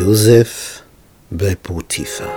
Josef 0.00 0.82
bei 1.28 1.54
Potiphar. 1.54 2.34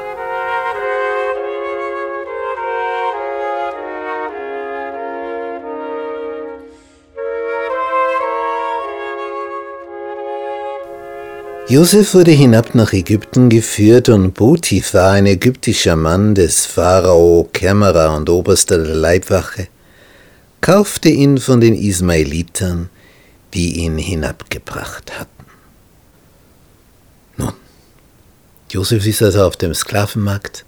Josef 11.70 12.14
wurde 12.14 12.32
hinab 12.32 12.75
nach 12.75 12.91
Ägypten 12.91 13.47
geführt 13.47 14.09
und 14.09 14.34
Potiphar, 14.34 15.11
ein 15.11 15.25
ägyptischer 15.25 15.95
Mann 15.95 16.36
des 16.36 16.65
Pharao, 16.65 17.48
Kämmerer 17.54 18.18
und 18.18 18.29
Oberster 18.29 18.78
der 18.78 18.93
Leibwache, 18.93 19.70
kaufte 20.59 21.07
ihn 21.07 21.37
von 21.37 21.61
den 21.61 21.75
Ismaelitern, 21.75 22.89
die 23.54 23.78
ihn 23.86 23.98
hinabgebracht 23.98 25.18
hatten. 25.18 25.34
Nun, 27.37 27.54
Josef 28.73 29.05
ist 29.05 29.21
also 29.21 29.45
auf 29.45 29.55
dem 29.55 29.75
Sklavenmarkt. 29.75 30.65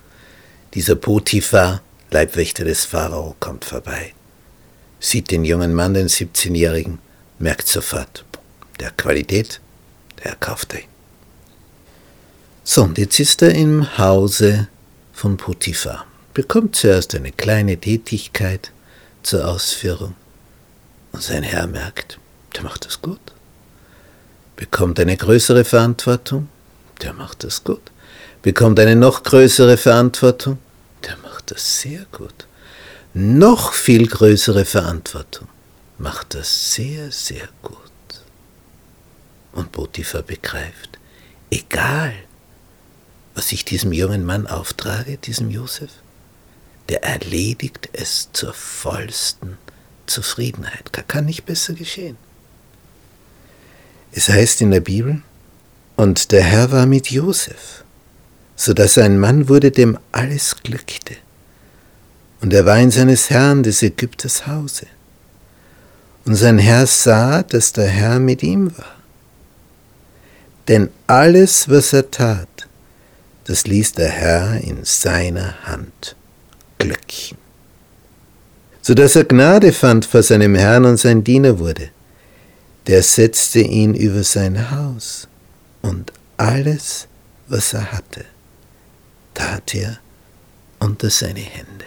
Dieser 0.75 0.93
Potiphar, 0.93 1.81
Leibwächter 2.11 2.63
des 2.63 2.85
Pharao, 2.85 3.35
kommt 3.39 3.65
vorbei, 3.65 4.13
sieht 4.99 5.31
den 5.31 5.43
jungen 5.43 5.73
Mann, 5.73 5.95
den 5.95 6.07
17-Jährigen, 6.07 6.99
merkt 7.39 7.67
sofort, 7.67 8.23
der 8.79 8.91
Qualität, 8.91 9.59
der 10.23 10.35
kauft 10.35 10.75
ihn. 10.75 10.83
So, 12.63 12.83
und 12.83 12.99
jetzt 12.99 13.19
ist 13.19 13.41
er 13.41 13.55
im 13.55 13.97
Hause 13.97 14.67
von 15.11 15.37
Potiphar, 15.37 16.05
bekommt 16.35 16.75
zuerst 16.75 17.15
eine 17.15 17.31
kleine 17.31 17.75
Tätigkeit 17.75 18.71
zur 19.23 19.47
Ausführung 19.47 20.13
und 21.11 21.23
sein 21.23 21.41
Herr 21.41 21.65
merkt, 21.65 22.19
der 22.55 22.61
macht 22.61 22.85
das 22.85 23.01
gut. 23.01 23.33
Bekommt 24.57 24.99
eine 24.99 25.17
größere 25.17 25.65
Verantwortung, 25.65 26.49
der 27.01 27.11
macht 27.11 27.43
das 27.43 27.63
gut. 27.63 27.81
Bekommt 28.45 28.79
eine 28.79 28.95
noch 28.95 29.23
größere 29.23 29.75
Verantwortung, 29.75 30.59
der 31.03 31.17
macht 31.17 31.49
das 31.49 31.81
sehr 31.81 32.05
gut. 32.11 32.45
Noch 33.15 33.73
viel 33.73 34.05
größere 34.05 34.65
Verantwortung, 34.65 35.47
macht 35.97 36.35
das 36.35 36.75
sehr, 36.75 37.11
sehr 37.11 37.49
gut. 37.63 37.79
Und 39.53 39.71
Potiphar 39.71 40.21
begreift, 40.21 40.99
egal, 41.49 42.13
was 43.33 43.51
ich 43.51 43.65
diesem 43.65 43.91
jungen 43.91 44.23
Mann 44.23 44.45
auftrage, 44.45 45.17
diesem 45.17 45.49
Josef, 45.49 45.89
der 46.87 47.03
erledigt 47.03 47.89
es 47.93 48.29
zur 48.31 48.53
vollsten 48.53 49.57
Zufriedenheit. 50.05 50.91
Kann 51.07 51.25
nicht 51.25 51.47
besser 51.47 51.73
geschehen. 51.73 52.17
Es 54.11 54.29
heißt 54.29 54.61
in 54.61 54.69
der 54.69 54.81
Bibel, 54.81 55.23
und 55.95 56.31
der 56.31 56.43
Herr 56.43 56.71
war 56.71 56.85
mit 56.85 57.09
Josef, 57.09 57.84
so 58.55 58.73
dass 58.73 58.97
ein 58.97 59.19
Mann 59.19 59.49
wurde, 59.49 59.71
dem 59.71 59.97
alles 60.11 60.55
glückte. 60.63 61.15
Und 62.41 62.53
er 62.53 62.65
war 62.65 62.77
in 62.77 62.91
seines 62.91 63.29
Herrn 63.29 63.63
des 63.63 63.81
Ägypters 63.81 64.47
Hause. 64.47 64.87
Und 66.25 66.35
sein 66.35 66.57
Herr 66.57 66.87
sah, 66.87 67.43
dass 67.43 67.73
der 67.73 67.87
Herr 67.87 68.19
mit 68.19 68.43
ihm 68.43 68.75
war. 68.77 68.95
Denn 70.67 70.89
alles, 71.05 71.69
was 71.69 71.93
er 71.93 72.09
tat, 72.09 72.67
das 73.43 73.67
ließ 73.67 73.93
der 73.93 74.09
Herr 74.09 74.59
in 74.61 74.83
seiner 74.83 75.63
Hand 75.65 76.15
glöckchen, 76.79 77.37
so 78.81 78.93
dass 78.93 79.15
er 79.15 79.25
Gnade 79.25 79.71
fand 79.71 80.05
vor 80.05 80.23
seinem 80.23 80.55
Herrn 80.55 80.85
und 80.85 80.97
sein 80.97 81.23
Diener 81.23 81.59
wurde. 81.59 81.89
Der 82.87 83.01
setzte 83.01 83.59
ihn 83.59 83.93
über 83.95 84.23
sein 84.23 84.71
Haus 84.71 85.27
und 85.81 86.11
alles, 86.37 87.07
was 87.47 87.73
er 87.73 87.91
hatte, 87.91 88.25
tat 89.35 89.75
er 89.75 89.99
unter 90.79 91.11
seine 91.11 91.41
Hände. 91.41 91.85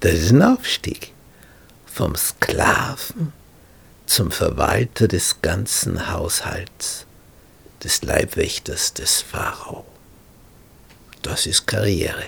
Das 0.00 0.14
ist 0.14 0.30
ein 0.30 0.42
Aufstieg 0.42 1.12
vom 1.86 2.14
Sklaven 2.14 3.32
zum 4.06 4.30
Verwalter 4.30 5.08
des 5.08 5.42
ganzen 5.42 6.10
Haushalts 6.10 7.04
des 7.82 8.02
Leibwächters 8.02 8.94
des 8.94 9.20
Pharao. 9.20 9.84
Das 11.22 11.46
ist 11.46 11.66
Karriere. 11.66 12.26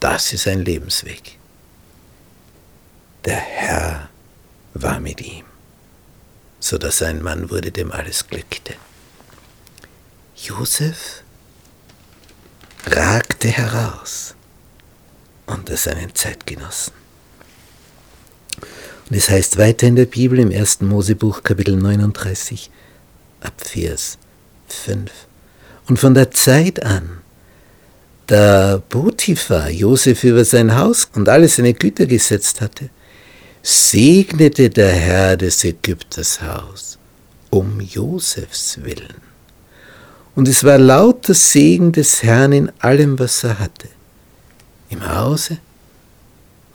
Das 0.00 0.32
ist 0.32 0.46
ein 0.46 0.64
Lebensweg. 0.64 1.38
Der 3.24 3.36
Herr 3.36 4.10
war 4.74 5.00
mit 5.00 5.22
ihm, 5.22 5.46
so 6.60 6.76
dass 6.76 7.00
ein 7.00 7.22
Mann 7.22 7.50
wurde, 7.50 7.72
dem 7.72 7.90
alles 7.90 8.26
glückte. 8.26 8.74
Josef 10.44 11.22
ragte 12.84 13.48
heraus 13.48 14.34
unter 15.46 15.74
seinen 15.74 16.14
Zeitgenossen. 16.14 16.92
Und 19.08 19.16
es 19.16 19.30
heißt 19.30 19.56
weiter 19.56 19.86
in 19.86 19.96
der 19.96 20.04
Bibel 20.04 20.38
im 20.38 20.50
1. 20.52 20.82
Mosebuch 20.82 21.42
Kapitel 21.42 21.76
39, 21.76 22.70
ab 23.40 23.54
Vers 23.56 24.18
5. 24.68 25.10
Und 25.88 25.98
von 25.98 26.12
der 26.12 26.30
Zeit 26.30 26.84
an, 26.84 27.22
da 28.26 28.82
Potiphar 28.90 29.70
Josef 29.70 30.24
über 30.24 30.44
sein 30.44 30.76
Haus 30.76 31.08
und 31.14 31.30
alle 31.30 31.48
seine 31.48 31.72
Güter 31.72 32.04
gesetzt 32.04 32.60
hatte, 32.60 32.90
segnete 33.62 34.68
der 34.68 34.92
Herr 34.92 35.38
des 35.38 35.64
Ägypters 35.64 36.42
Haus 36.42 36.98
um 37.48 37.80
Josefs 37.80 38.82
willen. 38.82 39.33
Und 40.34 40.48
es 40.48 40.64
war 40.64 40.78
lauter 40.78 41.34
Segen 41.34 41.92
des 41.92 42.22
Herrn 42.22 42.52
in 42.52 42.72
allem, 42.80 43.18
was 43.18 43.44
er 43.44 43.58
hatte, 43.58 43.88
im 44.90 45.08
Hause 45.08 45.58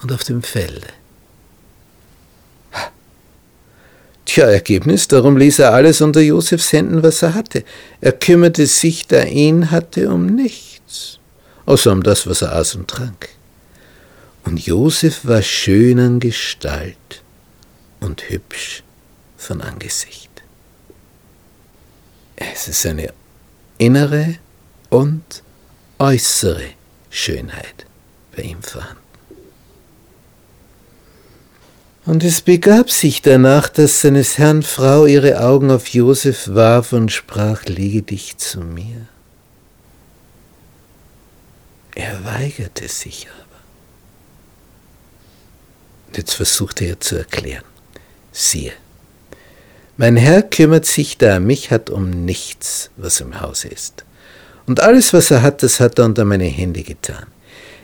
und 0.02 0.12
auf 0.14 0.24
dem 0.24 0.42
Felde. 0.44 0.88
Tja, 4.26 4.46
Ergebnis, 4.46 5.08
darum 5.08 5.38
ließ 5.38 5.58
er 5.58 5.74
alles 5.74 6.02
unter 6.02 6.22
Josefs 6.22 6.72
Händen, 6.72 7.02
was 7.02 7.24
er 7.24 7.34
hatte. 7.34 7.64
Er 8.00 8.12
kümmerte 8.12 8.68
sich, 8.68 9.08
da 9.08 9.24
ihn 9.24 9.72
hatte, 9.72 10.12
um 10.12 10.28
nichts, 10.28 11.18
außer 11.66 11.92
um 11.92 12.04
das, 12.04 12.28
was 12.28 12.44
er 12.44 12.54
aß 12.54 12.76
und 12.76 12.88
trank. 12.88 13.30
Und 14.46 14.66
Josef 14.66 15.26
war 15.26 15.42
schön 15.42 16.00
an 16.00 16.20
Gestalt 16.20 17.24
und 18.00 18.30
hübsch 18.30 18.84
von 19.36 19.62
Angesicht. 19.62 20.30
Es 22.36 22.68
ist 22.68 22.86
eine 22.86 23.12
innere 23.80 24.36
und 24.90 25.42
äußere 25.98 26.70
Schönheit 27.10 27.86
bei 28.36 28.44
ihm 28.44 28.62
vorhanden. 28.62 28.98
Und 32.06 32.24
es 32.24 32.42
begab 32.42 32.90
sich 32.90 33.22
danach, 33.22 33.70
dass 33.70 34.02
seines 34.02 34.38
Herrn 34.38 34.64
Frau 34.64 35.06
ihre 35.06 35.42
Augen 35.42 35.70
auf 35.70 35.88
Josef 35.90 36.48
warf 36.48 36.94
und 36.94 37.12
sprach, 37.12 37.66
lege 37.66 38.02
dich 38.02 38.38
zu 38.38 38.62
mir. 38.62 39.08
Er 41.94 42.24
weigerte 42.26 42.88
sich 42.88 43.28
aber. 43.28 43.60
Und 46.08 46.18
jetzt 46.18 46.34
versuchte 46.34 46.86
er 46.86 47.00
zu 47.00 47.16
erklären. 47.18 47.66
Siehe, 48.32 48.74
mein 50.00 50.16
Herr 50.16 50.44
kümmert 50.44 50.86
sich, 50.86 51.18
da 51.18 51.26
er 51.26 51.40
mich 51.42 51.72
hat, 51.72 51.90
um 51.90 52.24
nichts, 52.24 52.90
was 52.96 53.20
im 53.20 53.42
Hause 53.42 53.68
ist. 53.68 54.06
Und 54.66 54.80
alles, 54.80 55.12
was 55.12 55.30
er 55.30 55.42
hat, 55.42 55.62
das 55.62 55.82
hat 55.82 56.00
er 56.00 56.06
unter 56.06 56.24
meine 56.24 56.46
Hände 56.46 56.84
getan. 56.84 57.26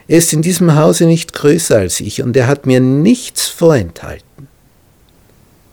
Er 0.08 0.20
ist 0.20 0.32
in 0.32 0.42
diesem 0.42 0.76
Hause 0.76 1.08
nicht 1.08 1.34
größer 1.34 1.76
als 1.76 2.00
ich 2.00 2.22
und 2.22 2.38
er 2.38 2.48
hat 2.48 2.66
mir 2.66 2.80
nichts 2.80 3.48
vorenthalten, 3.48 4.48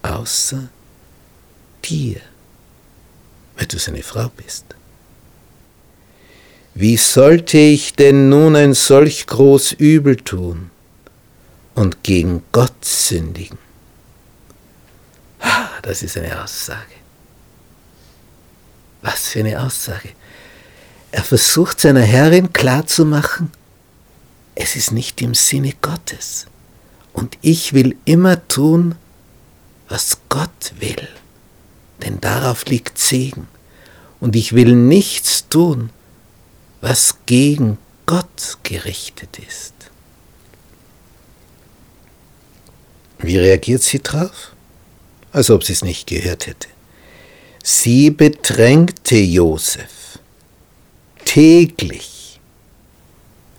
außer 0.02 0.68
dir, 1.84 2.16
weil 3.56 3.66
du 3.66 3.78
seine 3.78 4.02
Frau 4.02 4.28
bist. 4.36 4.64
Wie 6.74 6.96
sollte 6.96 7.58
ich 7.58 7.94
denn 7.94 8.30
nun 8.30 8.56
ein 8.56 8.74
solch 8.74 9.28
groß 9.28 9.74
Übel 9.74 10.16
tun 10.16 10.72
und 11.76 12.02
gegen 12.02 12.42
Gott 12.50 12.84
sündigen? 12.84 13.58
Das 15.82 16.02
ist 16.02 16.16
eine 16.16 16.42
Aussage. 16.42 16.94
Was 19.02 19.28
für 19.28 19.40
eine 19.40 19.60
Aussage. 19.60 20.10
Er 21.10 21.22
versucht 21.22 21.80
seiner 21.80 22.02
Herrin 22.02 22.52
klarzumachen, 22.52 23.50
es 24.54 24.76
ist 24.76 24.92
nicht 24.92 25.20
im 25.20 25.34
Sinne 25.34 25.74
Gottes. 25.82 26.46
Und 27.12 27.36
ich 27.42 27.72
will 27.72 27.96
immer 28.04 28.46
tun, 28.48 28.94
was 29.88 30.18
Gott 30.28 30.72
will, 30.78 31.08
denn 32.02 32.20
darauf 32.20 32.64
liegt 32.66 32.98
Segen. 32.98 33.48
Und 34.20 34.36
ich 34.36 34.54
will 34.54 34.74
nichts 34.74 35.48
tun, 35.48 35.90
was 36.80 37.16
gegen 37.26 37.76
Gott 38.06 38.58
gerichtet 38.62 39.38
ist. 39.38 39.74
Wie 43.18 43.38
reagiert 43.38 43.82
sie 43.82 44.00
drauf? 44.00 44.51
Als 45.32 45.50
ob 45.50 45.64
sie 45.64 45.72
es 45.72 45.82
nicht 45.82 46.06
gehört 46.06 46.46
hätte. 46.46 46.68
Sie 47.62 48.10
bedrängte 48.10 49.16
Josef 49.16 50.18
täglich. 51.24 52.40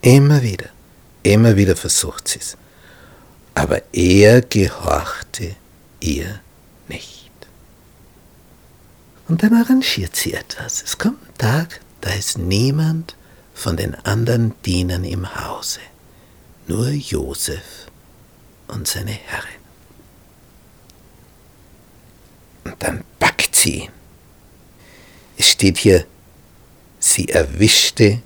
Immer 0.02 0.44
wieder, 0.44 0.68
immer 1.24 1.56
wieder 1.56 1.76
versucht 1.76 2.28
sie 2.28 2.40
es. 2.40 2.58
Aber 3.56 3.82
er 3.94 4.42
gehorchte 4.42 5.56
ihr 6.00 6.42
nicht. 6.88 7.32
Und 9.28 9.44
dann 9.44 9.54
arrangiert 9.54 10.16
sie 10.16 10.34
etwas. 10.34 10.84
Es 10.84 10.98
kommt 10.98 11.22
ein 11.24 11.38
Tag, 11.38 11.80
da 12.02 12.10
ist 12.12 12.38
niemand 12.38 13.16
von 13.54 13.78
den 13.78 13.96
anderen 13.96 14.54
Dienern 14.66 15.04
im 15.06 15.34
Hause, 15.36 15.80
nur 16.68 16.90
Josef 16.90 17.88
und 18.68 18.88
seine 18.88 19.12
Herrin. 19.12 19.64
Und 22.66 22.73
dann 22.84 23.04
packt 23.20 23.56
sie 23.56 23.84
ihn. 23.84 23.92
Es 25.38 25.50
steht 25.50 25.78
hier, 25.78 26.06
sie 27.00 27.30
erwischte 27.30 28.22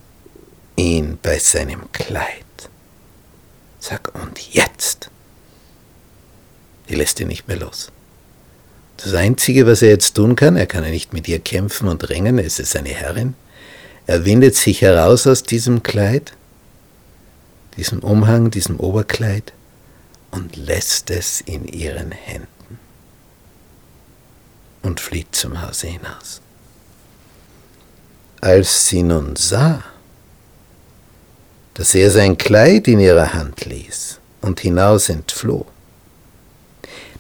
ihn 0.76 1.20
bei 1.22 1.38
seinem 1.40 1.92
Kleid. 1.92 2.46
Sag, 3.80 4.14
und 4.16 4.54
jetzt? 4.54 5.10
Die 6.90 6.96
lässt 6.96 7.20
ihn 7.20 7.28
nicht 7.28 7.48
mehr 7.48 7.58
los. 7.58 7.92
Das 8.98 9.14
Einzige, 9.14 9.68
was 9.68 9.84
er 9.84 9.90
jetzt 9.90 10.16
tun 10.16 10.36
kann, 10.36 10.56
er 10.56 10.66
kann 10.66 10.84
ja 10.84 10.90
nicht 10.90 11.14
mit 11.14 11.28
ihr 11.28 11.40
kämpfen 11.40 11.88
und 11.88 12.10
ringen, 12.10 12.40
es 12.40 12.58
ist 12.58 12.72
seine 12.72 12.90
Herrin. 12.90 13.36
Er 14.08 14.26
windet 14.26 14.56
sich 14.56 14.82
heraus 14.82 15.28
aus 15.28 15.44
diesem 15.44 15.84
Kleid, 15.84 16.34
diesem 17.78 18.00
Umhang, 18.00 18.50
diesem 18.50 18.80
Oberkleid 18.80 19.54
und 20.32 20.56
lässt 20.56 21.12
es 21.12 21.42
in 21.42 21.66
ihren 21.66 22.12
Händen 22.12 22.57
und 24.82 25.00
flieht 25.00 25.36
zum 25.36 25.62
Hause 25.62 25.88
hinaus. 25.88 26.42
Als 28.42 28.88
sie 28.88 29.04
nun 29.04 29.36
sah, 29.36 29.84
dass 31.74 31.96
er 31.96 32.12
sein 32.12 32.38
Kleid 32.38 32.88
in 32.88 33.00
ihrer 33.00 33.34
Hand 33.34 33.66
ließ 33.66 34.20
und 34.42 34.60
hinaus 34.60 35.10
entfloh, 35.10 35.66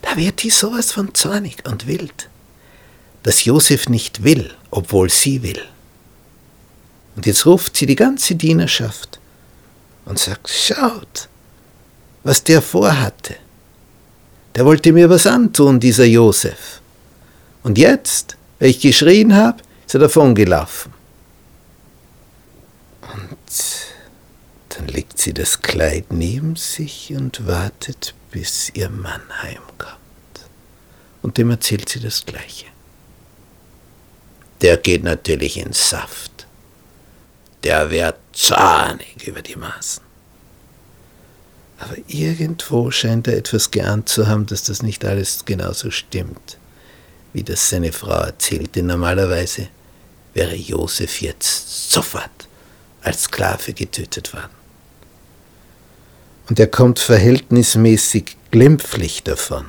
da 0.01 0.15
wird 0.15 0.44
die 0.44 0.50
sowas 0.50 0.92
von 0.92 1.13
zornig 1.13 1.68
und 1.68 1.88
wild, 1.88 2.30
dass 3.24 3.45
Josef 3.45 3.89
nicht 3.89 4.24
will, 4.24 4.53
obwohl 4.71 5.10
sie 5.10 5.44
will. 5.44 5.62
Und 7.15 7.25
jetzt 7.25 7.45
ruft 7.45 7.75
sie 7.75 7.88
die 7.88 7.95
ganze 7.95 8.36
Dienerschaft 8.36 9.19
und 10.06 10.19
sagt, 10.19 10.50
schaut, 10.50 11.27
was 12.24 12.44
der 12.44 12.62
vorhatte. 12.62 13.36
Der 14.56 14.65
wollte 14.65 14.94
mir 14.94 15.10
was 15.10 15.27
antun, 15.27 15.80
dieser 15.80 16.06
Josef. 16.06 16.81
Und 17.68 17.78
jetzt, 17.78 18.38
weil 18.60 18.69
ich 18.69 18.80
geschrien 18.80 19.36
habe, 19.36 19.62
ist 19.86 19.94
er 19.94 20.00
davongelaufen. 20.00 20.94
Und 23.02 23.36
dann 24.69 24.88
legt 24.88 25.19
sie 25.19 25.34
das 25.34 25.62
Kleid 25.62 26.14
neben 26.14 26.56
sich 26.56 27.14
und 27.14 27.46
wartet, 27.46 28.14
bis 28.31 28.69
ihr 28.74 28.90
Mann 28.90 29.22
heimkommt. 29.42 29.98
Und 31.22 31.38
dem 31.38 31.50
erzählt 31.50 31.90
sie 31.90 32.00
das 32.00 32.25
Gleiche. 32.25 32.68
Der 34.62 34.78
geht 34.78 35.04
natürlich 35.04 35.58
in 35.58 35.74
Saft. 35.74 36.48
Der 37.66 37.92
wird 37.92 38.16
zornig 38.31 39.28
über 39.28 39.42
die 39.42 39.58
Maßen. 39.58 40.04
Aber 41.80 41.98
irgendwo 42.08 42.92
scheint 42.92 43.28
er 43.28 43.36
etwas 43.36 43.72
geahnt 43.72 44.08
zu 44.08 44.28
haben, 44.28 44.46
dass 44.46 44.63
das 44.63 44.81
nicht 44.81 45.04
alles 45.04 45.44
genauso 45.44 45.92
stimmt, 45.92 46.58
wie 47.38 47.44
das 47.44 47.69
seine 47.69 47.94
Frau 47.94 48.19
erzählt. 48.19 48.75
Denn 48.75 48.88
normalerweise 48.88 49.68
wäre 50.34 50.56
Josef 50.56 51.22
jetzt 51.22 51.92
sofort 51.92 52.48
als 53.04 53.25
Sklave 53.25 53.74
getötet 53.74 54.34
worden. 54.34 54.57
Und 56.50 56.60
er 56.60 56.66
kommt 56.66 56.98
verhältnismäßig 56.98 58.38
glimpflich 58.50 59.22
davon. 59.22 59.68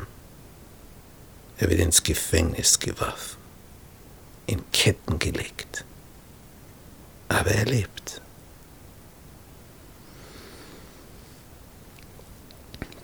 Er 1.58 1.68
wird 1.68 1.80
ins 1.80 2.02
Gefängnis 2.02 2.78
geworfen, 2.78 3.36
in 4.46 4.62
Ketten 4.72 5.18
gelegt. 5.18 5.84
Aber 7.28 7.50
er 7.50 7.66
lebt. 7.66 8.22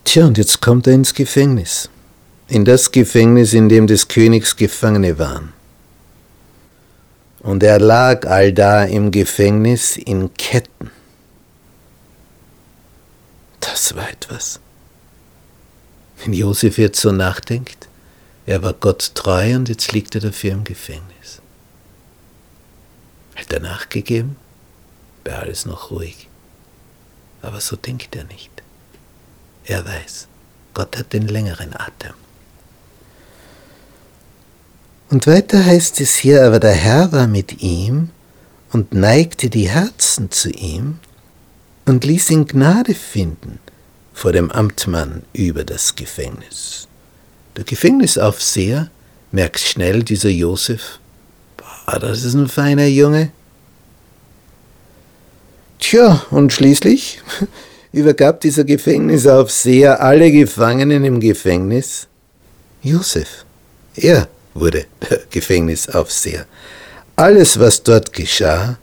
Tja, 0.05 0.25
und 0.25 0.38
jetzt 0.38 0.62
kommt 0.62 0.87
er 0.87 0.94
ins 0.94 1.12
Gefängnis. 1.12 1.90
In 2.49 2.64
das 2.64 2.93
Gefängnis, 2.93 3.55
in 3.55 3.69
dem 3.69 3.87
des 3.87 4.08
Königs 4.08 4.56
Gefangene 4.56 5.19
waren. 5.19 5.52
Und 7.41 7.62
er 7.62 7.79
lag 7.79 8.26
allda 8.26 8.85
im 8.85 9.11
Gefängnis 9.11 9.96
in 9.96 10.32
Ketten. 10.35 10.91
Das 13.61 13.94
war 13.96 14.08
etwas. 14.11 14.61
Wenn 16.23 16.32
Josef 16.32 16.79
jetzt 16.79 17.00
so 17.00 17.12
nachdenkt, 17.12 17.88
er 18.47 18.62
war 18.62 18.75
Gott 18.75 19.12
treu 19.14 19.56
und 19.56 19.69
jetzt 19.69 19.93
liegt 19.93 20.14
er 20.14 20.20
dafür 20.20 20.52
im 20.52 20.64
Gefängnis. 20.64 21.40
Hat 23.37 23.52
er 23.52 23.61
nachgegeben? 23.61 24.37
Wäre 25.25 25.40
alles 25.40 25.64
noch 25.64 25.90
ruhig. 25.90 26.29
Aber 27.40 27.61
so 27.61 27.76
denkt 27.76 28.14
er 28.17 28.25
nicht. 28.25 28.50
Er 29.64 29.85
weiß, 29.85 30.29
Gott 30.75 30.97
hat 30.99 31.12
den 31.14 31.29
längeren 31.29 31.75
Atem. 31.75 32.14
Und 35.10 35.26
weiter 35.26 35.64
heißt 35.64 36.00
es 36.00 36.14
hier, 36.14 36.44
aber 36.44 36.60
der 36.60 36.72
Herr 36.72 37.12
war 37.12 37.26
mit 37.26 37.62
ihm 37.62 38.10
und 38.72 38.92
neigte 38.92 39.50
die 39.50 39.68
Herzen 39.68 40.30
zu 40.30 40.50
ihm 40.50 40.98
und 41.86 42.04
ließ 42.04 42.30
ihn 42.30 42.46
Gnade 42.46 42.94
finden 42.94 43.58
vor 44.12 44.32
dem 44.32 44.50
Amtmann 44.50 45.22
über 45.32 45.64
das 45.64 45.94
Gefängnis. 45.96 46.88
Der 47.56 47.64
Gefängnisaufseher 47.64 48.90
merkt 49.32 49.60
schnell, 49.60 50.02
dieser 50.02 50.30
Josef, 50.30 50.98
boah, 51.56 51.98
das 51.98 52.24
ist 52.24 52.34
ein 52.34 52.48
feiner 52.48 52.86
Junge. 52.86 53.30
Tja, 55.78 56.25
und 56.30 56.52
schließlich 56.52 57.20
übergab 57.92 58.40
dieser 58.40 58.64
Gefängnisaufseher 58.64 60.00
alle 60.00 60.32
Gefangenen 60.32 61.04
im 61.04 61.20
Gefängnis 61.20 62.08
Josef. 62.82 63.44
Er 63.94 64.28
wurde 64.54 64.87
Gefängnisaufseher. 65.30 66.46
Alles, 67.16 67.58
was 67.58 67.82
dort 67.82 68.12
geschah, 68.12 68.78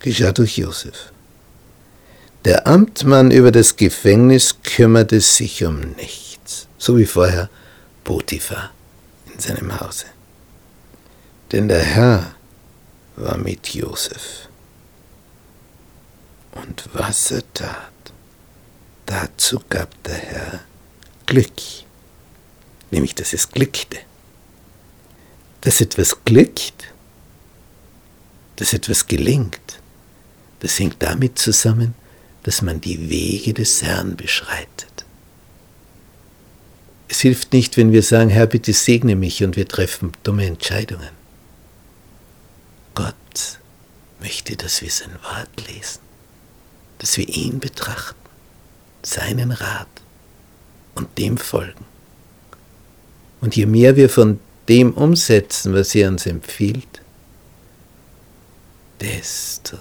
geschah 0.00 0.32
durch 0.32 0.58
Josef. 0.58 1.12
Der 2.44 2.66
Amtmann 2.66 3.30
über 3.30 3.50
das 3.50 3.76
Gefängnis 3.76 4.56
kümmerte 4.62 5.20
sich 5.20 5.64
um 5.64 5.80
nichts, 5.92 6.68
so 6.76 6.98
wie 6.98 7.06
vorher 7.06 7.48
Potiphar 8.04 8.70
in 9.32 9.40
seinem 9.40 9.80
Hause. 9.80 10.04
Denn 11.52 11.68
der 11.68 11.82
Herr 11.82 12.34
war 13.16 13.38
mit 13.38 13.68
Josef. 13.70 14.48
Und 16.52 16.84
was 16.92 17.30
er 17.30 17.42
tat, 17.54 17.92
dazu 19.06 19.60
gab 19.68 20.02
der 20.04 20.14
Herr 20.14 20.60
Glück, 21.26 21.52
nämlich 22.90 23.14
dass 23.14 23.32
es 23.32 23.48
glückte. 23.48 23.98
Dass 25.64 25.80
etwas 25.80 26.24
glückt, 26.24 26.92
dass 28.56 28.72
etwas 28.72 29.06
gelingt, 29.06 29.80
das 30.60 30.78
hängt 30.78 31.02
damit 31.02 31.38
zusammen, 31.38 31.94
dass 32.42 32.62
man 32.62 32.80
die 32.80 33.08
Wege 33.10 33.54
des 33.54 33.82
Herrn 33.82 34.16
beschreitet. 34.16 35.04
Es 37.08 37.20
hilft 37.20 37.52
nicht, 37.52 37.76
wenn 37.76 37.92
wir 37.92 38.02
sagen, 38.02 38.30
Herr, 38.30 38.46
bitte 38.46 38.72
segne 38.72 39.16
mich 39.16 39.42
und 39.42 39.56
wir 39.56 39.66
treffen 39.66 40.12
dumme 40.22 40.46
Entscheidungen. 40.46 41.10
Gott 42.94 43.14
möchte, 44.20 44.56
dass 44.56 44.82
wir 44.82 44.90
sein 44.90 45.14
Wort 45.22 45.68
lesen, 45.68 46.00
dass 46.98 47.16
wir 47.16 47.28
ihn 47.28 47.58
betrachten, 47.58 48.18
seinen 49.02 49.50
Rat 49.50 49.88
und 50.94 51.18
dem 51.18 51.36
folgen. 51.38 51.84
Und 53.40 53.56
je 53.56 53.66
mehr 53.66 53.96
wir 53.96 54.08
von 54.08 54.40
dem 54.68 54.92
umsetzen, 54.94 55.74
was 55.74 55.94
er 55.94 56.08
uns 56.08 56.26
empfiehlt, 56.26 57.00
desto 59.00 59.78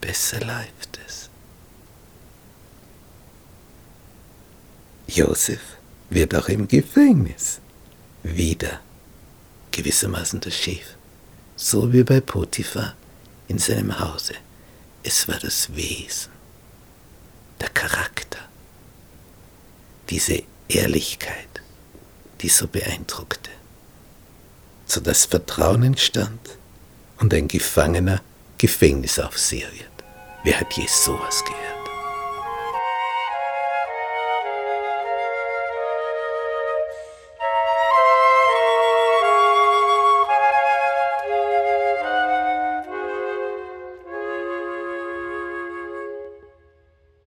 besser 0.00 0.40
läuft 0.40 0.98
es. 1.06 1.30
Josef 5.06 5.60
wird 6.10 6.34
auch 6.34 6.48
im 6.48 6.66
Gefängnis 6.66 7.60
wieder 8.22 8.80
gewissermaßen 9.70 10.40
das 10.40 10.54
Schiff, 10.54 10.96
so 11.56 11.92
wie 11.92 12.02
bei 12.02 12.20
Potiphar 12.20 12.94
in 13.48 13.58
seinem 13.58 13.98
Hause. 13.98 14.34
Es 15.02 15.28
war 15.28 15.38
das 15.38 15.74
Wesen, 15.76 16.32
der 17.60 17.68
Charakter, 17.68 18.38
diese 20.08 20.42
Ehrlichkeit, 20.68 21.53
die 22.40 22.48
so 22.48 22.66
beeindruckte. 22.68 23.50
sodass 24.86 25.24
Vertrauen 25.24 25.82
entstand 25.82 26.40
und 27.18 27.32
ein 27.32 27.48
Gefangener 27.48 28.20
Gefängnisaufseher 28.58 29.72
wird. 29.72 29.90
Wer 30.44 30.60
hat 30.60 30.74
je 30.74 30.86
sowas 30.86 31.42
gehört? 31.44 31.73